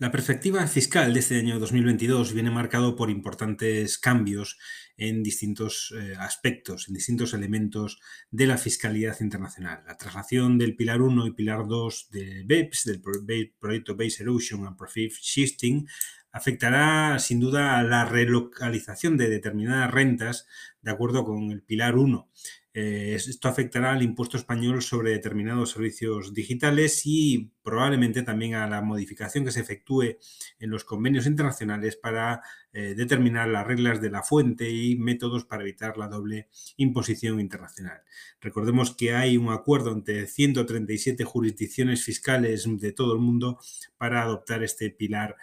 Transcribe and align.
La 0.00 0.10
perspectiva 0.10 0.66
fiscal 0.66 1.12
de 1.12 1.20
este 1.20 1.38
año 1.38 1.58
2022 1.58 2.32
viene 2.32 2.50
marcado 2.50 2.96
por 2.96 3.10
importantes 3.10 3.98
cambios 3.98 4.58
en 4.96 5.22
distintos 5.22 5.94
eh, 5.94 6.14
aspectos, 6.18 6.88
en 6.88 6.94
distintos 6.94 7.34
elementos 7.34 8.00
de 8.30 8.46
la 8.46 8.56
fiscalidad 8.56 9.20
internacional. 9.20 9.82
La 9.86 9.98
traslación 9.98 10.56
del 10.56 10.74
Pilar 10.74 11.02
1 11.02 11.26
y 11.26 11.32
Pilar 11.32 11.68
2 11.68 12.08
de 12.12 12.44
BEPS, 12.46 12.84
del 13.26 13.52
proyecto 13.60 13.94
Base 13.94 14.22
Erosion 14.22 14.66
and 14.66 14.78
Profit 14.78 15.12
Shifting, 15.12 15.86
afectará 16.32 17.18
sin 17.18 17.40
duda 17.40 17.78
a 17.78 17.82
la 17.82 18.04
relocalización 18.04 19.16
de 19.16 19.28
determinadas 19.28 19.90
rentas 19.90 20.46
de 20.82 20.90
acuerdo 20.90 21.24
con 21.24 21.50
el 21.50 21.62
Pilar 21.62 21.96
1 21.96 22.28
eh, 22.72 23.14
esto 23.16 23.48
afectará 23.48 23.92
al 23.92 24.02
impuesto 24.02 24.36
español 24.36 24.80
sobre 24.80 25.10
determinados 25.10 25.72
servicios 25.72 26.32
digitales 26.34 27.02
y 27.04 27.50
probablemente 27.64 28.22
también 28.22 28.54
a 28.54 28.68
la 28.68 28.80
modificación 28.80 29.44
que 29.44 29.50
se 29.50 29.60
efectúe 29.60 30.18
en 30.60 30.70
los 30.70 30.84
convenios 30.84 31.26
internacionales 31.26 31.96
para 31.96 32.42
eh, 32.72 32.94
determinar 32.96 33.48
las 33.48 33.66
reglas 33.66 34.00
de 34.00 34.10
la 34.10 34.22
fuente 34.22 34.70
y 34.70 34.96
métodos 34.96 35.44
para 35.44 35.62
evitar 35.62 35.98
la 35.98 36.08
doble 36.08 36.48
imposición 36.76 37.40
internacional. 37.40 38.02
Recordemos 38.40 38.94
que 38.94 39.14
hay 39.14 39.36
un 39.36 39.50
acuerdo 39.50 39.92
entre 39.92 40.26
137 40.26 41.24
jurisdicciones 41.24 42.04
fiscales 42.04 42.66
de 42.68 42.92
todo 42.92 43.14
el 43.14 43.20
mundo 43.20 43.58
para 43.98 44.22
adoptar 44.22 44.62
este 44.62 44.90
pilar 44.90 45.36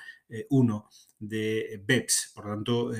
1 0.49 0.89
eh, 0.89 1.06
de 1.19 1.81
BEPS. 1.85 2.31
Por 2.35 2.45
lo 2.45 2.53
tanto, 2.55 2.91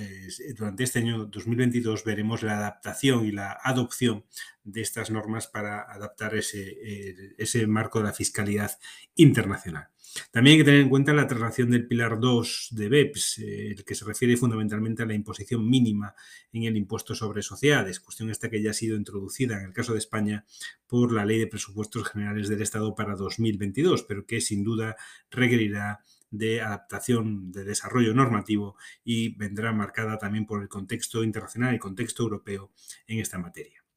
durante 0.58 0.84
este 0.84 1.00
año 1.00 1.26
2022 1.26 2.04
veremos 2.04 2.44
la 2.44 2.58
adaptación 2.58 3.26
y 3.26 3.32
la 3.32 3.58
adopción 3.64 4.26
de 4.64 4.82
estas 4.82 5.12
normas 5.12 5.48
para 5.48 5.82
adaptar 5.82 6.36
ese, 6.36 7.36
ese 7.38 7.68
marco 7.68 8.00
de 8.00 8.06
la 8.06 8.14
fiscalidad 8.14 8.72
internacional. 9.16 9.90
También 10.32 10.54
hay 10.54 10.60
que 10.60 10.66
tener 10.66 10.82
en 10.82 10.90
cuenta 10.90 11.14
la 11.14 11.28
traslación 11.28 11.70
del 11.70 11.88
pilar 11.88 12.20
2 12.20 12.70
de 12.72 12.90
BEPS, 12.90 13.40
eh, 13.40 13.72
el 13.72 13.84
que 13.84 13.96
se 13.96 14.06
refiere 14.06 14.38
fundamentalmente 14.38 15.04
a 15.04 15.06
la 15.06 15.14
imposición 15.14 15.68
mínima 15.70 16.16
en 16.52 16.64
el 16.64 16.78
impuesto 16.78 17.16
sobre 17.16 17.42
sociedades, 17.42 18.00
cuestión 18.00 18.30
esta 18.30 18.50
que 18.50 18.62
ya 18.62 18.72
ha 18.72 18.74
sido 18.74 18.96
introducida 18.96 19.58
en 19.58 19.66
el 19.66 19.74
caso 19.74 19.94
de 19.94 20.00
España 20.00 20.46
por 20.88 21.12
la 21.12 21.26
Ley 21.26 21.40
de 21.40 21.48
Presupuestos 21.48 22.10
Generales 22.10 22.50
del 22.50 22.62
Estado 22.62 22.96
para 22.96 23.16
2022, 23.16 24.04
pero 24.04 24.26
que 24.26 24.42
sin 24.42 24.64
duda 24.64 24.96
requerirá 25.30 26.00
de 26.30 26.62
adaptación, 26.62 27.52
de 27.52 27.64
desarrollo 27.64 28.14
normativo 28.14 28.76
y 29.04 29.36
vendrá 29.38 29.72
marcada 29.74 30.18
también 30.18 30.46
por 30.46 30.62
el 30.62 30.70
contexto 30.70 31.24
internacional 31.24 31.76
y 31.76 31.80
contexto 31.80 32.24
europeo 32.24 32.72
en 33.08 33.20
esta 33.20 33.38
materia. 33.38 33.88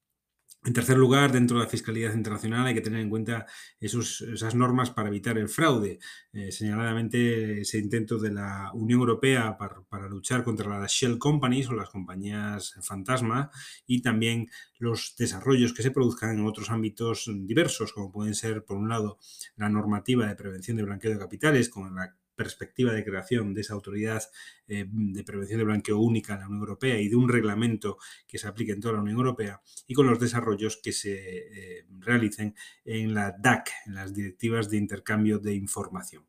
En 0.62 0.74
tercer 0.74 0.98
lugar, 0.98 1.32
dentro 1.32 1.56
de 1.56 1.64
la 1.64 1.70
fiscalidad 1.70 2.12
internacional 2.12 2.66
hay 2.66 2.74
que 2.74 2.82
tener 2.82 3.00
en 3.00 3.08
cuenta 3.08 3.46
esas 3.80 4.54
normas 4.54 4.90
para 4.90 5.08
evitar 5.08 5.38
el 5.38 5.48
fraude. 5.48 5.98
Eh, 6.34 6.52
señaladamente, 6.52 7.62
ese 7.62 7.78
intento 7.78 8.18
de 8.18 8.30
la 8.30 8.70
Unión 8.74 9.00
Europea 9.00 9.56
para, 9.56 10.06
luchar 10.06 10.44
contra 10.44 10.78
las 10.78 10.92
shell 10.92 11.16
companies 11.16 11.70
o 11.70 11.74
las 11.74 11.88
compañías 11.88 12.74
fantasma 12.82 13.50
y 13.86 14.02
también 14.02 14.50
los 14.78 15.14
desarrollos 15.16 15.72
que 15.72 15.82
se 15.82 15.92
produzcan 15.92 16.38
en 16.38 16.44
otros 16.44 16.68
ámbitos 16.68 17.30
diversos, 17.34 17.94
como 17.94 18.12
pueden 18.12 18.34
ser, 18.34 18.62
por 18.62 18.76
un 18.76 18.90
lado, 18.90 19.18
la 19.56 19.70
normativa 19.70 20.26
de 20.26 20.36
prevención 20.36 20.76
de 20.76 20.82
blanqueo 20.82 21.12
de 21.12 21.18
capitales, 21.18 21.70
con 21.70 21.94
la 21.94 22.14
perspectiva 22.40 22.94
de 22.94 23.04
creación 23.04 23.52
de 23.52 23.60
esa 23.60 23.74
autoridad 23.74 24.22
eh, 24.66 24.86
de 24.88 25.24
prevención 25.24 25.58
de 25.58 25.64
blanqueo 25.66 25.98
única 25.98 26.32
en 26.32 26.40
la 26.40 26.46
Unión 26.46 26.62
Europea 26.62 26.98
y 26.98 27.10
de 27.10 27.16
un 27.16 27.28
reglamento 27.28 27.98
que 28.26 28.38
se 28.38 28.48
aplique 28.48 28.72
en 28.72 28.80
toda 28.80 28.94
la 28.94 29.02
Unión 29.02 29.18
Europea 29.18 29.60
y 29.86 29.92
con 29.92 30.06
los 30.06 30.18
desarrollos 30.18 30.80
que 30.82 30.92
se 30.92 31.12
eh, 31.12 31.86
realicen 31.98 32.54
en 32.86 33.12
la 33.12 33.36
DAC, 33.38 33.70
en 33.84 33.94
las 33.94 34.14
directivas 34.14 34.70
de 34.70 34.78
intercambio 34.78 35.38
de 35.38 35.52
información. 35.52 36.24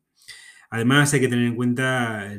Además, 0.68 1.14
hay 1.14 1.20
que 1.20 1.28
tener 1.28 1.46
en 1.46 1.56
cuenta 1.56 2.30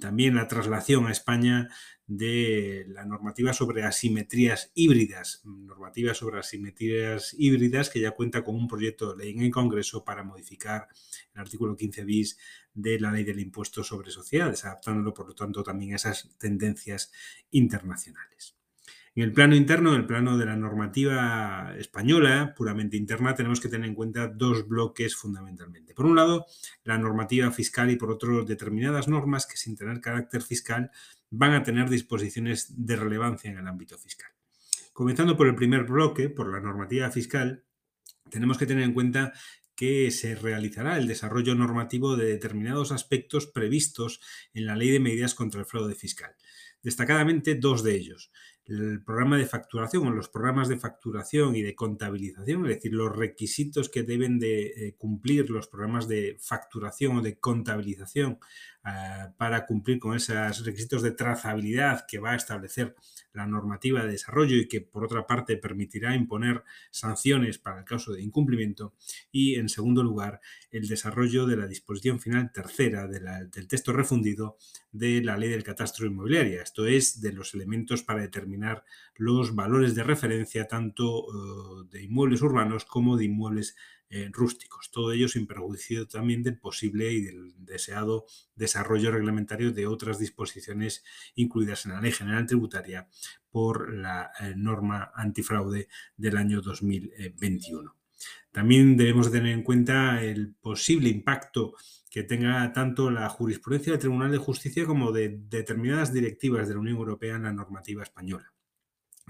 también 0.00 0.34
la 0.34 0.48
traslación 0.48 1.06
a 1.06 1.12
España 1.12 1.68
de 2.10 2.86
la 2.88 3.04
normativa 3.04 3.52
sobre 3.52 3.84
asimetrías 3.84 4.72
híbridas, 4.74 5.42
normativa 5.44 6.12
sobre 6.12 6.40
asimetrías 6.40 7.36
híbridas 7.38 7.88
que 7.88 8.00
ya 8.00 8.10
cuenta 8.10 8.42
con 8.42 8.56
un 8.56 8.66
proyecto 8.66 9.14
de 9.14 9.24
ley 9.24 9.32
en 9.32 9.42
el 9.42 9.52
Congreso 9.52 10.04
para 10.04 10.24
modificar 10.24 10.88
el 11.32 11.40
artículo 11.40 11.76
15 11.76 12.04
bis 12.04 12.36
de 12.74 12.98
la 12.98 13.12
ley 13.12 13.22
del 13.22 13.38
impuesto 13.38 13.84
sobre 13.84 14.10
sociedades, 14.10 14.64
adaptándolo 14.64 15.14
por 15.14 15.28
lo 15.28 15.36
tanto 15.36 15.62
también 15.62 15.92
a 15.92 15.96
esas 15.96 16.36
tendencias 16.36 17.12
internacionales. 17.52 18.56
En 19.14 19.22
el 19.22 19.32
plano 19.32 19.54
interno, 19.54 19.90
en 19.90 20.00
el 20.00 20.06
plano 20.06 20.36
de 20.36 20.46
la 20.46 20.56
normativa 20.56 21.74
española, 21.78 22.54
puramente 22.56 22.96
interna, 22.96 23.34
tenemos 23.36 23.60
que 23.60 23.68
tener 23.68 23.88
en 23.88 23.94
cuenta 23.94 24.26
dos 24.26 24.66
bloques 24.66 25.14
fundamentalmente. 25.14 25.94
Por 25.94 26.06
un 26.06 26.16
lado, 26.16 26.46
la 26.82 26.98
normativa 26.98 27.50
fiscal 27.52 27.90
y 27.90 27.96
por 27.96 28.10
otro, 28.10 28.44
determinadas 28.44 29.06
normas 29.06 29.46
que 29.46 29.56
sin 29.56 29.76
tener 29.76 30.00
carácter 30.00 30.42
fiscal 30.42 30.90
van 31.30 31.52
a 31.54 31.62
tener 31.62 31.88
disposiciones 31.88 32.74
de 32.76 32.96
relevancia 32.96 33.50
en 33.50 33.58
el 33.58 33.66
ámbito 33.66 33.96
fiscal. 33.96 34.30
Comenzando 34.92 35.36
por 35.36 35.46
el 35.46 35.54
primer 35.54 35.84
bloque, 35.84 36.28
por 36.28 36.52
la 36.52 36.60
normativa 36.60 37.10
fiscal, 37.10 37.64
tenemos 38.28 38.58
que 38.58 38.66
tener 38.66 38.84
en 38.84 38.92
cuenta 38.92 39.32
que 39.74 40.10
se 40.10 40.34
realizará 40.34 40.98
el 40.98 41.06
desarrollo 41.06 41.54
normativo 41.54 42.16
de 42.16 42.26
determinados 42.26 42.92
aspectos 42.92 43.46
previstos 43.46 44.20
en 44.52 44.66
la 44.66 44.76
Ley 44.76 44.90
de 44.90 45.00
Medidas 45.00 45.34
contra 45.34 45.60
el 45.60 45.66
Fraude 45.66 45.94
Fiscal. 45.94 46.34
Destacadamente 46.82 47.54
dos 47.54 47.82
de 47.82 47.94
ellos 47.94 48.30
el 48.70 49.02
programa 49.02 49.36
de 49.36 49.46
facturación 49.46 50.06
o 50.06 50.10
los 50.10 50.28
programas 50.28 50.68
de 50.68 50.78
facturación 50.78 51.56
y 51.56 51.62
de 51.62 51.74
contabilización, 51.74 52.62
es 52.66 52.76
decir, 52.76 52.92
los 52.92 53.14
requisitos 53.14 53.88
que 53.88 54.04
deben 54.04 54.38
de 54.38 54.66
eh, 54.66 54.94
cumplir 54.96 55.50
los 55.50 55.66
programas 55.66 56.06
de 56.06 56.36
facturación 56.40 57.16
o 57.16 57.22
de 57.22 57.38
contabilización 57.38 58.38
ah, 58.84 59.32
para 59.36 59.66
cumplir 59.66 59.98
con 59.98 60.16
esos 60.16 60.64
requisitos 60.64 61.02
de 61.02 61.12
trazabilidad 61.12 62.06
que 62.06 62.18
va 62.18 62.32
a 62.32 62.36
establecer 62.36 62.94
la 63.32 63.46
normativa 63.46 64.02
de 64.02 64.12
desarrollo 64.12 64.56
y 64.56 64.66
que 64.66 64.80
por 64.80 65.04
otra 65.04 65.26
parte 65.26 65.56
permitirá 65.56 66.14
imponer 66.14 66.64
sanciones 66.90 67.58
para 67.58 67.78
el 67.80 67.84
caso 67.84 68.12
de 68.12 68.22
incumplimiento. 68.22 68.94
Y 69.30 69.54
en 69.54 69.68
segundo 69.68 70.02
lugar, 70.02 70.40
el 70.70 70.88
desarrollo 70.88 71.46
de 71.46 71.56
la 71.56 71.66
disposición 71.66 72.20
final 72.20 72.52
tercera 72.52 73.06
del 73.06 73.68
texto 73.68 73.92
refundido 73.92 74.56
de 74.92 75.22
la 75.22 75.36
ley 75.36 75.50
del 75.50 75.62
catastro 75.62 76.06
inmobiliario, 76.06 76.60
esto 76.60 76.86
es, 76.86 77.20
de 77.20 77.32
los 77.32 77.54
elementos 77.54 78.02
para 78.02 78.20
determinar 78.20 78.84
los 79.14 79.54
valores 79.54 79.94
de 79.94 80.02
referencia 80.02 80.66
tanto 80.66 81.26
eh, 81.26 81.86
de 81.90 82.02
inmuebles 82.02 82.42
urbanos 82.42 82.84
como 82.84 83.16
de 83.16 83.26
inmuebles 83.26 83.76
eh, 84.10 84.28
rústicos. 84.32 84.90
Todo 84.90 85.12
ello 85.12 85.28
sin 85.28 85.46
perjuicio 85.46 86.08
también 86.08 86.42
del 86.42 86.58
posible 86.58 87.12
y 87.12 87.22
del 87.22 87.54
deseado 87.64 88.26
desarrollo 88.56 89.12
reglamentario 89.12 89.70
de 89.70 89.86
otras 89.86 90.18
disposiciones 90.18 91.04
incluidas 91.36 91.86
en 91.86 91.92
la 91.92 92.00
Ley 92.00 92.10
General 92.10 92.44
Tributaria 92.44 93.08
por 93.50 93.94
la 93.94 94.32
eh, 94.40 94.54
norma 94.56 95.12
antifraude 95.14 95.88
del 96.16 96.36
año 96.36 96.60
2021. 96.60 97.96
También 98.50 98.96
debemos 98.96 99.30
tener 99.30 99.52
en 99.52 99.62
cuenta 99.62 100.22
el 100.22 100.54
posible 100.56 101.08
impacto 101.08 101.74
que 102.10 102.24
tenga 102.24 102.72
tanto 102.72 103.10
la 103.12 103.28
jurisprudencia 103.28 103.92
del 103.92 104.00
Tribunal 104.00 104.32
de 104.32 104.38
Justicia 104.38 104.84
como 104.84 105.12
de 105.12 105.38
determinadas 105.48 106.12
directivas 106.12 106.66
de 106.66 106.74
la 106.74 106.80
Unión 106.80 106.96
Europea 106.96 107.36
en 107.36 107.44
la 107.44 107.52
normativa 107.52 108.02
española. 108.02 108.52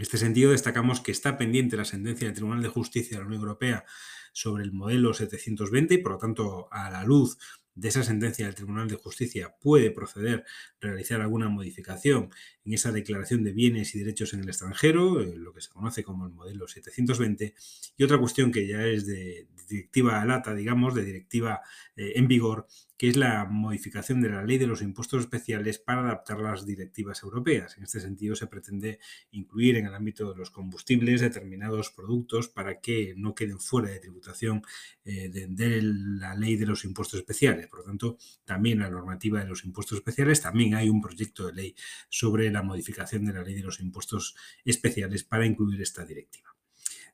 En 0.01 0.05
este 0.05 0.17
sentido, 0.17 0.53
destacamos 0.53 1.03
que 1.03 1.13
está 1.13 1.37
pendiente 1.37 1.77
la 1.77 1.85
sentencia 1.85 2.27
del 2.27 2.35
Tribunal 2.35 2.63
de 2.63 2.71
Justicia 2.71 3.19
de 3.19 3.23
la 3.23 3.27
Unión 3.27 3.43
Europea 3.43 3.85
sobre 4.33 4.65
el 4.65 4.73
modelo 4.73 5.13
720 5.13 5.93
y, 5.93 5.99
por 5.99 6.13
lo 6.13 6.17
tanto, 6.19 6.69
a 6.73 6.89
la 6.89 7.05
luz 7.05 7.37
de 7.75 7.89
esa 7.89 8.03
sentencia 8.03 8.47
del 8.47 8.55
Tribunal 8.55 8.89
de 8.89 8.97
Justicia 8.97 9.55
puede 9.61 9.91
proceder 9.91 10.47
a 10.81 10.87
realizar 10.87 11.21
alguna 11.21 11.51
modificación 11.51 12.31
en 12.71 12.75
esa 12.75 12.93
declaración 12.93 13.43
de 13.43 13.53
bienes 13.53 13.97
y 13.97 13.99
derechos 13.99 14.33
en 14.33 14.41
el 14.41 14.49
extranjero, 14.49 15.21
eh, 15.21 15.35
lo 15.37 15.53
que 15.53 15.61
se 15.61 15.71
conoce 15.71 16.05
como 16.05 16.25
el 16.25 16.33
modelo 16.33 16.69
720, 16.69 17.55
y 17.97 18.05
otra 18.05 18.19
cuestión 18.19 18.53
que 18.53 18.67
ya 18.67 18.87
es 18.87 19.07
de 19.07 19.49
directiva 19.69 20.25
lata, 20.25 20.55
digamos, 20.55 20.95
de 20.95 21.05
directiva 21.05 21.61
eh, 21.97 22.13
en 22.17 22.29
vigor, 22.29 22.67
que 23.01 23.09
es 23.09 23.17
la 23.17 23.47
modificación 23.47 24.21
de 24.21 24.29
la 24.29 24.45
ley 24.45 24.59
de 24.59 24.67
los 24.67 24.83
impuestos 24.83 25.21
especiales 25.21 25.79
para 25.79 26.03
adaptar 26.03 26.39
las 26.39 26.67
directivas 26.67 27.23
europeas. 27.23 27.79
En 27.79 27.85
este 27.85 27.99
sentido, 27.99 28.37
se 28.37 28.47
pretende 28.47 28.99
incluir 29.31 29.77
en 29.77 29.87
el 29.87 29.95
ámbito 29.95 30.31
de 30.31 30.37
los 30.37 30.51
combustibles 30.51 31.23
determinados 31.23 31.91
productos 31.91 32.49
para 32.49 32.81
que 32.81 33.15
no 33.17 33.35
queden 33.35 33.59
fuera 33.59 33.89
de 33.89 34.01
tributación 34.01 34.63
eh, 35.05 35.31
de, 35.31 35.81
la 35.83 36.35
ley 36.35 36.57
de 36.57 36.67
los 36.67 36.85
impuestos 36.85 37.21
especiales. 37.21 37.69
Por 37.69 37.79
lo 37.79 37.85
tanto, 37.87 38.19
también 38.45 38.81
la 38.81 38.91
normativa 38.91 39.41
de 39.41 39.47
los 39.47 39.65
impuestos 39.65 39.97
especiales, 39.97 40.43
también 40.43 40.75
hay 40.75 40.91
un 40.91 41.01
proyecto 41.01 41.47
de 41.47 41.55
ley 41.55 41.75
sobre 42.11 42.51
la 42.51 42.60
modificación 42.63 43.25
de 43.25 43.33
la 43.33 43.43
ley 43.43 43.55
de 43.55 43.63
los 43.63 43.81
impuestos 43.81 44.35
especiales 44.65 45.25
para 45.25 45.47
incluir 45.47 45.81
esta 45.81 46.05
directiva. 46.05 46.55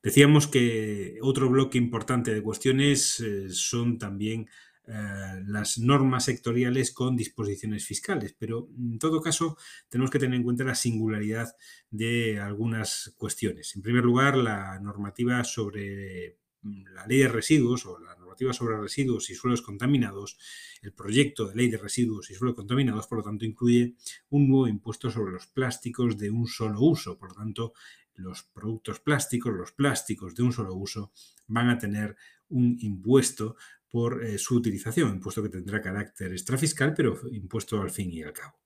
Decíamos 0.02 0.46
que 0.46 1.18
otro 1.22 1.48
bloque 1.48 1.78
importante 1.78 2.32
de 2.32 2.42
cuestiones 2.42 3.20
eh, 3.20 3.50
son 3.50 3.98
también 3.98 4.48
eh, 4.88 5.42
las 5.46 5.78
normas 5.78 6.26
sectoriales 6.26 6.92
con 6.92 7.16
disposiciones 7.16 7.84
fiscales, 7.84 8.36
pero 8.38 8.68
en 8.78 9.00
todo 9.00 9.20
caso 9.20 9.56
tenemos 9.88 10.12
que 10.12 10.20
tener 10.20 10.36
en 10.36 10.44
cuenta 10.44 10.62
la 10.62 10.76
singularidad 10.76 11.56
de 11.90 12.38
algunas 12.38 13.12
cuestiones. 13.16 13.74
En 13.74 13.82
primer 13.82 14.04
lugar, 14.04 14.36
la 14.36 14.78
normativa 14.78 15.42
sobre 15.42 16.38
la 16.92 17.06
ley 17.06 17.18
de 17.18 17.28
residuos 17.28 17.86
o 17.86 17.98
la 17.98 18.14
normativa 18.16 18.52
sobre 18.52 18.78
residuos 18.78 19.30
y 19.30 19.34
suelos 19.34 19.62
contaminados, 19.62 20.38
el 20.82 20.92
proyecto 20.92 21.46
de 21.46 21.54
ley 21.54 21.68
de 21.68 21.78
residuos 21.78 22.30
y 22.30 22.34
suelos 22.34 22.56
contaminados, 22.56 23.06
por 23.06 23.18
lo 23.18 23.24
tanto, 23.24 23.44
incluye 23.44 23.94
un 24.30 24.48
nuevo 24.48 24.68
impuesto 24.68 25.10
sobre 25.10 25.32
los 25.32 25.46
plásticos 25.46 26.18
de 26.18 26.30
un 26.30 26.46
solo 26.46 26.80
uso. 26.80 27.18
Por 27.18 27.30
lo 27.30 27.34
tanto, 27.34 27.72
los 28.14 28.42
productos 28.42 29.00
plásticos, 29.00 29.54
los 29.54 29.72
plásticos 29.72 30.34
de 30.34 30.42
un 30.42 30.52
solo 30.52 30.74
uso, 30.74 31.12
van 31.46 31.68
a 31.68 31.78
tener 31.78 32.16
un 32.48 32.76
impuesto 32.80 33.56
por 33.88 34.24
eh, 34.24 34.38
su 34.38 34.56
utilización, 34.56 35.14
impuesto 35.14 35.42
que 35.42 35.48
tendrá 35.48 35.80
carácter 35.80 36.32
extrafiscal, 36.32 36.94
pero 36.94 37.18
impuesto 37.32 37.80
al 37.80 37.90
fin 37.90 38.12
y 38.12 38.22
al 38.22 38.32
cabo. 38.32 38.58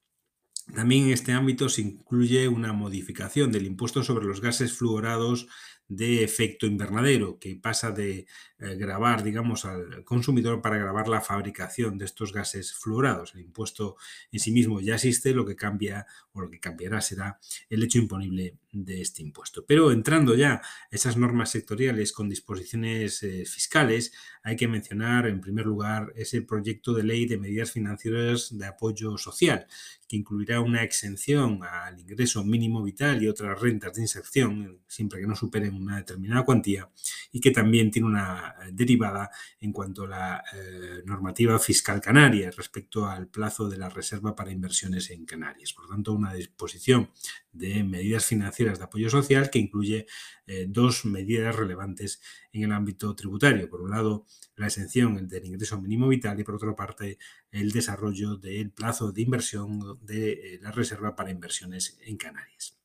También 0.74 1.06
en 1.06 1.12
este 1.12 1.32
ámbito 1.32 1.68
se 1.68 1.82
incluye 1.82 2.46
una 2.46 2.72
modificación 2.72 3.50
del 3.50 3.66
impuesto 3.66 4.02
sobre 4.04 4.26
los 4.26 4.40
gases 4.40 4.72
fluorados 4.72 5.48
de 5.90 6.22
efecto 6.22 6.66
invernadero, 6.66 7.40
que 7.40 7.56
pasa 7.56 7.90
de 7.90 8.24
eh, 8.60 8.76
grabar, 8.76 9.24
digamos, 9.24 9.64
al 9.64 10.04
consumidor 10.04 10.62
para 10.62 10.78
grabar 10.78 11.08
la 11.08 11.20
fabricación 11.20 11.98
de 11.98 12.04
estos 12.04 12.32
gases 12.32 12.72
fluorados. 12.72 13.34
El 13.34 13.40
impuesto 13.40 13.96
en 14.30 14.38
sí 14.38 14.52
mismo 14.52 14.80
ya 14.80 14.94
existe, 14.94 15.34
lo 15.34 15.44
que 15.44 15.56
cambia 15.56 16.06
o 16.32 16.42
lo 16.42 16.48
que 16.48 16.60
cambiará 16.60 17.00
será 17.00 17.40
el 17.68 17.82
hecho 17.82 17.98
imponible 17.98 18.54
de 18.70 19.00
este 19.00 19.22
impuesto. 19.22 19.64
Pero 19.66 19.90
entrando 19.90 20.36
ya 20.36 20.62
esas 20.92 21.16
normas 21.16 21.50
sectoriales 21.50 22.12
con 22.12 22.28
disposiciones 22.28 23.24
eh, 23.24 23.44
fiscales, 23.44 24.12
hay 24.44 24.54
que 24.54 24.68
mencionar 24.68 25.26
en 25.26 25.40
primer 25.40 25.66
lugar 25.66 26.12
ese 26.14 26.42
proyecto 26.42 26.94
de 26.94 27.02
ley 27.02 27.26
de 27.26 27.36
medidas 27.36 27.72
financieras 27.72 28.56
de 28.56 28.66
apoyo 28.66 29.18
social, 29.18 29.66
que 30.06 30.16
incluirá 30.16 30.60
una 30.60 30.84
exención 30.84 31.64
al 31.64 31.98
ingreso 31.98 32.44
mínimo 32.44 32.80
vital 32.82 33.20
y 33.22 33.28
otras 33.28 33.60
rentas 33.60 33.94
de 33.94 34.02
inserción, 34.02 34.78
siempre 34.86 35.20
que 35.20 35.26
no 35.26 35.34
superen 35.34 35.79
una 35.82 35.96
determinada 35.96 36.44
cuantía 36.44 36.88
y 37.32 37.40
que 37.40 37.50
también 37.50 37.90
tiene 37.90 38.08
una 38.08 38.54
eh, 38.62 38.70
derivada 38.72 39.30
en 39.60 39.72
cuanto 39.72 40.04
a 40.04 40.08
la 40.08 40.44
eh, 40.52 41.02
normativa 41.04 41.58
fiscal 41.58 42.00
canaria 42.00 42.50
respecto 42.50 43.06
al 43.06 43.28
plazo 43.28 43.68
de 43.68 43.78
la 43.78 43.88
reserva 43.88 44.34
para 44.34 44.50
inversiones 44.50 45.10
en 45.10 45.24
Canarias. 45.26 45.72
Por 45.72 45.88
tanto, 45.88 46.12
una 46.12 46.34
disposición 46.34 47.10
de 47.52 47.82
medidas 47.84 48.24
financieras 48.24 48.78
de 48.78 48.84
apoyo 48.84 49.10
social 49.10 49.50
que 49.50 49.58
incluye 49.58 50.06
eh, 50.46 50.66
dos 50.68 51.04
medidas 51.04 51.54
relevantes 51.54 52.20
en 52.52 52.64
el 52.64 52.72
ámbito 52.72 53.14
tributario. 53.14 53.68
Por 53.68 53.82
un 53.82 53.90
lado, 53.90 54.26
la 54.56 54.66
exención 54.66 55.28
del 55.28 55.46
ingreso 55.46 55.80
mínimo 55.80 56.08
vital 56.08 56.38
y 56.38 56.44
por 56.44 56.56
otra 56.56 56.74
parte, 56.74 57.18
el 57.50 57.70
desarrollo 57.70 58.36
del 58.36 58.70
plazo 58.70 59.12
de 59.12 59.22
inversión 59.22 59.98
de 60.04 60.58
la 60.62 60.72
reserva 60.72 61.16
para 61.16 61.30
inversiones 61.30 61.98
en 62.02 62.16
Canarias. 62.16 62.79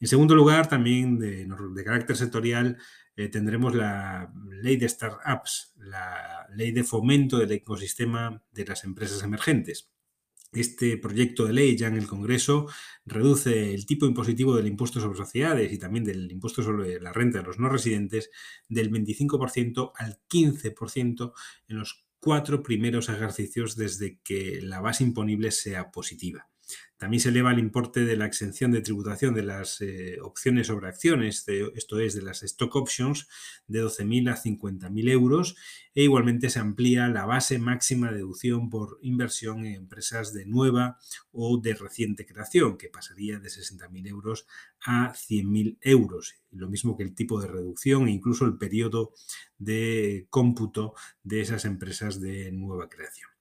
En 0.00 0.08
segundo 0.08 0.34
lugar, 0.34 0.68
también 0.68 1.18
de, 1.18 1.48
carácter 1.84 2.16
sectorial, 2.16 2.78
eh, 3.16 3.28
tendremos 3.28 3.74
la 3.74 4.32
ley 4.62 4.76
de 4.76 4.88
startups, 4.88 5.74
la 5.78 6.46
ley 6.54 6.70
de 6.70 6.84
fomento 6.84 7.38
del 7.38 7.50
ecosistema 7.52 8.42
de 8.52 8.64
las 8.64 8.84
empresas 8.84 9.22
emergentes. 9.22 9.90
Este 10.52 10.96
proyecto 10.96 11.44
de 11.44 11.52
ley 11.52 11.76
ya 11.76 11.88
en 11.88 11.96
el 11.96 12.06
Congreso 12.06 12.68
reduce 13.04 13.74
el 13.74 13.84
tipo 13.84 14.06
impositivo 14.06 14.56
del 14.56 14.66
impuesto 14.66 14.98
sobre 14.98 15.18
sociedades 15.18 15.70
y 15.72 15.78
también 15.78 16.04
del 16.04 16.30
impuesto 16.30 16.62
sobre 16.62 17.00
la 17.00 17.12
renta 17.12 17.38
de 17.38 17.44
los 17.44 17.58
no 17.58 17.68
residentes 17.68 18.30
del 18.68 18.90
25% 18.90 19.92
al 19.94 20.20
15% 20.28 21.32
en 21.68 21.76
los 21.76 22.06
cuatro 22.20 22.62
primeros 22.62 23.08
ejercicios 23.08 23.76
desde 23.76 24.20
que 24.22 24.60
la 24.62 24.80
base 24.80 25.04
imponible 25.04 25.50
sea 25.50 25.90
positiva. 25.90 26.48
También 26.98 27.20
se 27.20 27.28
eleva 27.28 27.52
el 27.52 27.60
importe 27.60 28.04
de 28.04 28.16
la 28.16 28.26
exención 28.26 28.72
de 28.72 28.80
tributación 28.80 29.32
de 29.32 29.44
las 29.44 29.80
eh, 29.80 30.18
opciones 30.20 30.66
sobre 30.66 30.88
acciones, 30.88 31.44
esto 31.46 32.00
es, 32.00 32.14
de 32.14 32.22
las 32.22 32.42
stock 32.42 32.74
options, 32.74 33.28
de 33.68 33.84
12.000 33.84 34.32
a 34.32 34.36
50.000 34.36 35.10
euros 35.10 35.56
e 35.94 36.02
igualmente 36.02 36.50
se 36.50 36.58
amplía 36.58 37.08
la 37.08 37.24
base 37.24 37.58
máxima 37.60 38.10
de 38.10 38.16
deducción 38.16 38.68
por 38.68 38.98
inversión 39.02 39.64
en 39.64 39.74
empresas 39.74 40.32
de 40.32 40.46
nueva 40.46 40.98
o 41.30 41.58
de 41.58 41.74
reciente 41.74 42.26
creación, 42.26 42.76
que 42.76 42.88
pasaría 42.88 43.38
de 43.38 43.48
60.000 43.48 44.08
euros 44.08 44.46
a 44.84 45.12
100.000 45.12 45.78
euros. 45.80 46.34
Lo 46.50 46.68
mismo 46.68 46.96
que 46.96 47.04
el 47.04 47.14
tipo 47.14 47.40
de 47.40 47.46
reducción 47.46 48.08
e 48.08 48.12
incluso 48.12 48.44
el 48.44 48.58
periodo 48.58 49.12
de 49.56 50.26
cómputo 50.30 50.94
de 51.22 51.42
esas 51.42 51.64
empresas 51.64 52.20
de 52.20 52.50
nueva 52.50 52.88
creación 52.88 53.37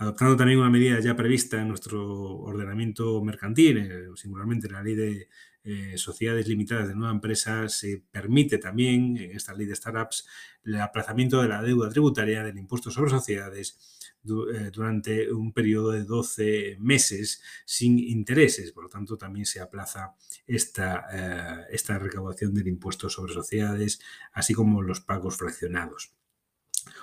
adoptando 0.00 0.34
también 0.34 0.58
una 0.58 0.70
medida 0.70 0.98
ya 0.98 1.14
prevista 1.14 1.60
en 1.60 1.68
nuestro 1.68 2.38
ordenamiento 2.38 3.22
mercantil, 3.22 3.76
eh, 3.76 4.08
singularmente 4.14 4.70
la 4.70 4.82
ley 4.82 4.94
de 4.94 5.28
eh, 5.62 5.98
sociedades 5.98 6.48
limitadas 6.48 6.88
de 6.88 6.94
nueva 6.94 7.12
empresa, 7.12 7.68
se 7.68 8.02
permite 8.10 8.56
también, 8.56 9.18
en 9.18 9.32
esta 9.32 9.52
ley 9.52 9.66
de 9.66 9.76
startups, 9.76 10.26
el 10.64 10.80
aplazamiento 10.80 11.42
de 11.42 11.48
la 11.48 11.62
deuda 11.62 11.90
tributaria 11.90 12.42
del 12.42 12.56
impuesto 12.56 12.90
sobre 12.90 13.10
sociedades 13.10 13.78
eh, 14.24 14.70
durante 14.72 15.30
un 15.30 15.52
periodo 15.52 15.90
de 15.90 16.04
12 16.04 16.78
meses 16.80 17.42
sin 17.66 17.98
intereses. 17.98 18.72
Por 18.72 18.84
lo 18.84 18.88
tanto, 18.88 19.18
también 19.18 19.44
se 19.44 19.60
aplaza 19.60 20.14
esta, 20.46 21.66
esta 21.70 21.98
recaudación 21.98 22.54
del 22.54 22.68
impuesto 22.68 23.10
sobre 23.10 23.34
sociedades, 23.34 24.00
así 24.32 24.54
como 24.54 24.80
los 24.80 25.02
pagos 25.02 25.36
fraccionados. 25.36 26.19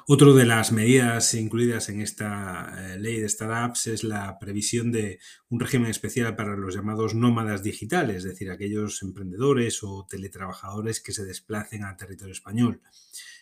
Otra 0.08 0.34
de 0.34 0.46
las 0.46 0.72
medidas 0.72 1.34
incluidas 1.34 1.90
en 1.90 2.02
esta 2.02 2.94
eh, 2.94 3.00
ley 3.00 3.20
de 3.20 3.30
startups 3.30 3.88
es 3.88 4.04
la 4.04 4.40
previsión 4.40 4.92
de 4.92 5.20
un 5.50 5.60
régimen 5.60 5.90
especial 5.90 6.36
para 6.36 6.56
los 6.56 6.76
llamados 6.76 7.16
nómadas 7.16 7.64
digitales, 7.64 8.18
es 8.18 8.24
decir, 8.24 8.50
aquellos 8.50 9.02
emprendedores 9.04 9.84
o 9.84 10.06
teletrabajadores 10.10 11.02
que 11.02 11.12
se 11.12 11.26
desplacen 11.26 11.84
al 11.84 11.98
territorio 11.98 12.34
español. 12.34 12.82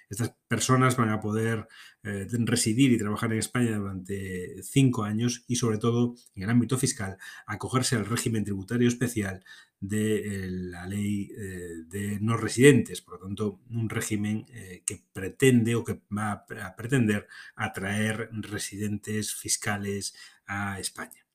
Estas 0.09 0.36
personas 0.47 0.97
van 0.97 1.09
a 1.09 1.19
poder 1.19 1.68
eh, 2.03 2.27
residir 2.30 2.92
y 2.92 2.97
trabajar 2.97 3.31
en 3.33 3.39
España 3.39 3.77
durante 3.77 4.62
cinco 4.62 5.03
años 5.03 5.44
y, 5.47 5.56
sobre 5.56 5.80
todo, 5.80 6.15
en 6.36 6.44
el 6.44 6.50
ámbito 6.50 6.77
fiscal, 6.77 7.18
acogerse 7.47 7.95
al 7.95 8.06
régimen 8.06 8.44
tributario 8.44 8.88
especial 8.88 9.44
de 9.80 10.45
eh, 10.45 10.48
la 10.50 10.86
ley 10.88 11.31
eh, 11.38 11.83
de 11.88 12.19
no 12.22 12.38
residentes. 12.38 13.01
Por 13.01 13.16
lo 13.16 13.27
tanto, 13.27 13.62
un 13.69 13.89
régimen 13.89 14.45
que 14.86 15.04
pretende 15.13 15.75
o 15.75 15.83
que 15.83 16.01
va 16.16 16.31
a 16.31 16.75
pretender 16.75 17.27
atraer 17.56 18.30
residentes 18.31 19.33
fiscales 19.36 20.16
a 20.48 20.80
España. 20.80 21.25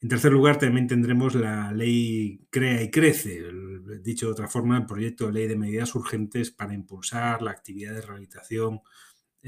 En 0.00 0.08
tercer 0.08 0.30
lugar, 0.30 0.58
también 0.58 0.86
tendremos 0.86 1.34
la 1.34 1.72
ley 1.72 2.46
Crea 2.50 2.82
y 2.82 2.90
Crece, 2.90 3.42
dicho 4.00 4.26
de 4.26 4.32
otra 4.32 4.46
forma, 4.46 4.76
el 4.76 4.86
proyecto 4.86 5.26
de 5.26 5.32
ley 5.32 5.48
de 5.48 5.56
medidas 5.56 5.92
urgentes 5.96 6.52
para 6.52 6.72
impulsar 6.72 7.42
la 7.42 7.50
actividad 7.50 7.94
de 7.94 8.02
rehabilitación 8.02 8.80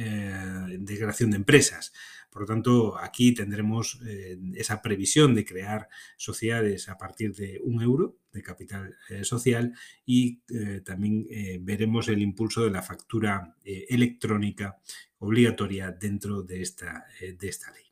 eh, 0.02 0.78
de 0.78 0.96
creación 0.96 1.30
de 1.30 1.36
empresas. 1.36 1.92
Por 2.30 2.42
lo 2.42 2.46
tanto, 2.46 2.98
aquí 2.98 3.34
tendremos 3.34 4.00
eh, 4.06 4.38
esa 4.54 4.80
previsión 4.80 5.34
de 5.34 5.44
crear 5.44 5.88
sociedades 6.16 6.88
a 6.88 6.96
partir 6.96 7.34
de 7.34 7.60
un 7.62 7.82
euro 7.82 8.16
de 8.32 8.42
capital 8.42 8.96
eh, 9.10 9.24
social 9.24 9.74
y 10.06 10.40
también 10.84 11.26
veremos 11.60 12.08
el 12.08 12.22
impulso 12.22 12.64
de 12.64 12.70
la 12.70 12.82
factura 12.82 13.56
electrónica 13.64 14.78
obligatoria 15.18 15.90
dentro 15.90 16.42
de 16.42 16.62
esta, 16.62 17.04
de 17.20 17.48
esta 17.48 17.70
ley. 17.72 17.89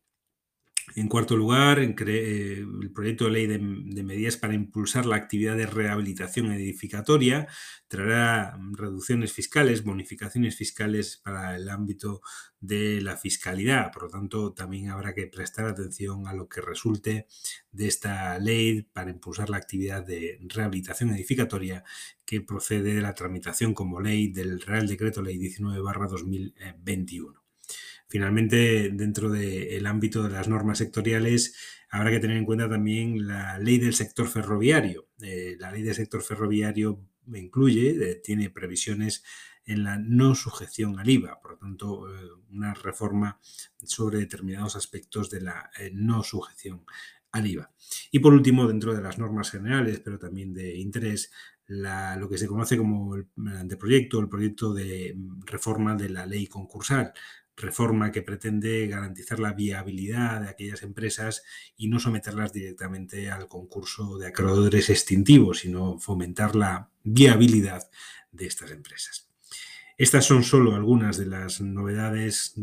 En 0.95 1.09
cuarto 1.09 1.37
lugar, 1.37 1.79
eh, 1.81 2.65
el 2.83 2.93
proyecto 2.93 3.27
de 3.27 3.31
ley 3.31 3.47
de, 3.47 3.59
medidas 3.59 4.37
para 4.37 4.55
impulsar 4.55 5.07
la 5.07 5.17
actividad 5.17 5.57
de 5.57 5.67
rehabilitación 5.67 6.53
edificatoria 6.53 7.47
traerá 7.89 8.59
reducciones 8.73 9.33
fiscales, 9.33 9.85
bonificaciones 9.85 10.57
fiscales 10.57 11.21
para 11.23 11.57
el 11.57 11.69
ámbito 11.69 12.21
de 12.61 13.01
la 13.01 13.17
fiscalidad. 13.17 13.93
Por 13.93 14.05
lo 14.05 14.09
tanto, 14.09 14.53
también 14.53 14.91
habrá 14.91 15.15
que 15.15 15.27
prestar 15.27 15.67
atención 15.67 16.27
a 16.27 16.33
lo 16.33 16.49
que 16.49 16.61
resulte 16.61 17.27
de 17.71 17.89
esta 17.89 18.39
ley 18.39 18.83
para 18.83 19.11
impulsar 19.11 19.51
la 19.51 19.59
actividad 19.59 20.05
de 20.05 20.39
rehabilitación 20.49 21.11
edificatoria 21.11 21.85
que 22.25 22.41
procede 22.41 22.95
de 22.95 23.03
la 23.03 23.15
tramitación 23.15 23.75
como 23.75 24.01
ley 24.01 24.29
del 24.29 24.61
Real 24.61 24.87
Decreto 24.87 25.23
Ley 25.23 25.39
19-2021. 25.39 27.48
Finalmente, 28.09 28.91
dentro 28.91 29.29
del 29.31 29.87
ámbito 29.87 30.23
de 30.23 30.31
las 30.31 30.49
normas 30.49 30.79
sectoriales, 30.79 31.55
habrá 31.91 32.11
que 32.11 32.21
tener 32.21 32.39
en 32.39 32.47
cuenta 32.47 32.69
también 32.69 33.27
la 33.27 33.59
ley 33.59 33.79
del 33.79 33.95
sector 33.95 34.27
ferroviario. 34.29 35.09
Eh, 35.21 35.57
la 35.59 35.71
ley 35.71 35.83
del 35.83 35.95
sector 35.95 36.23
ferroviario 36.23 37.01
incluye, 37.35 37.91
eh, 37.91 38.15
tiene 38.25 38.49
previsiones 38.49 39.25
en 39.67 39.85
la 39.85 39.99
no 39.99 40.35
sujeción 40.35 40.99
al 40.99 41.11
IVA, 41.11 41.39
por 41.41 41.53
lo 41.53 41.59
tanto, 41.59 42.09
eh, 42.09 42.29
una 42.51 42.73
reforma 42.73 43.39
sobre 43.85 44.21
determinados 44.21 44.77
aspectos 44.77 45.29
de 45.29 45.43
la 45.43 45.71
no 45.93 46.23
sujeción 46.23 46.87
al 47.33 47.47
IVA. 47.47 47.71
Y 48.11 48.21
por 48.21 48.33
último, 48.33 48.67
dentro 48.67 48.95
de 48.95 49.03
las 49.03 49.19
normas 49.19 49.51
generales, 49.51 50.01
pero 50.03 50.19
también 50.19 50.55
de 50.55 50.79
interés, 50.79 51.31
lo 51.67 52.29
que 52.31 52.39
se 52.39 52.47
conoce 52.47 52.79
como 52.79 53.15
el 53.17 53.27
anteproyecto, 53.47 54.19
el 54.21 54.31
proyecto 54.31 54.73
de 54.73 55.15
reforma 55.45 55.95
de 55.95 56.09
la 56.09 56.25
ley 56.25 56.47
concursal, 56.47 57.13
reforma 57.59 58.11
que 58.11 58.23
pretende 58.23 58.87
garantizar 58.87 59.39
la 59.39 59.53
viabilidad 59.53 60.41
de 60.41 60.49
aquellas 60.49 60.83
empresas 60.83 61.43
y 61.77 61.89
no 61.89 61.99
someterlas 61.99 62.53
directamente 62.53 63.31
al 63.31 63.49
concurso 63.49 64.17
de 64.19 64.29
acreedores 64.29 64.89
extintivos, 64.91 65.59
sino 65.61 65.99
fomentar 65.99 66.57
la 66.57 66.91
viabilidad 67.03 67.91
de 68.33 68.47
estas 68.47 68.71
empresas. 68.71 69.29
Estas 69.97 70.25
son 70.25 70.45
solo 70.45 70.75
algunas 70.75 71.19
de 71.19 71.27
las 71.27 71.61
novedades 71.61 72.55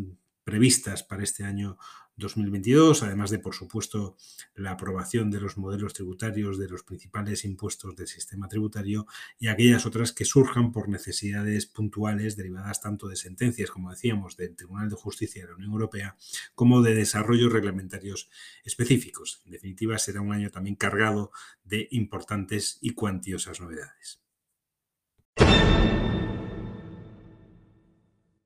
previstas 0.43 1.03
para 1.03 1.23
este 1.23 1.43
año 1.43 1.77
2022, 2.17 3.03
además 3.03 3.29
de, 3.29 3.39
por 3.39 3.53
supuesto, 3.53 4.15
la 4.55 4.71
aprobación 4.71 5.29
de 5.31 5.41
los 5.41 5.57
modelos 5.57 5.93
tributarios 5.93 6.57
de 6.57 6.69
los 6.69 6.83
principales 6.83 7.43
impuestos 7.45 7.95
del 7.95 8.07
sistema 8.07 8.47
tributario 8.47 9.05
y 9.37 9.47
aquellas 9.47 9.85
otras 9.85 10.13
que 10.13 10.25
surjan 10.25 10.71
por 10.71 10.87
necesidades 10.89 11.65
puntuales 11.65 12.35
derivadas 12.37 12.81
tanto 12.81 13.07
de 13.07 13.15
sentencias, 13.15 13.71
como 13.71 13.91
decíamos, 13.91 14.37
del 14.37 14.55
Tribunal 14.55 14.89
de 14.89 14.95
Justicia 14.95 15.43
de 15.43 15.49
la 15.49 15.55
Unión 15.55 15.71
Europea, 15.71 16.15
como 16.53 16.81
de 16.81 16.95
desarrollos 16.95 17.51
reglamentarios 17.51 18.29
específicos. 18.63 19.41
En 19.45 19.51
definitiva, 19.51 19.97
será 19.97 20.21
un 20.21 20.33
año 20.33 20.49
también 20.49 20.75
cargado 20.75 21.31
de 21.63 21.87
importantes 21.91 22.77
y 22.81 22.91
cuantiosas 22.91 23.59
novedades. 23.59 24.21